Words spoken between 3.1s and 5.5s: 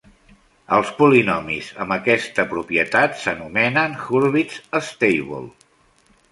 s"anomenen Hurwitz-stable.